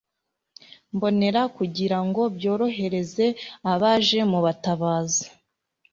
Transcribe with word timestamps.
mbonera 0.93 1.41
kugira 1.57 1.97
ngo 2.07 2.21
byorohereze 2.35 3.25
abaje 3.71 4.19
mu 4.31 4.39
butabazi 4.45 5.25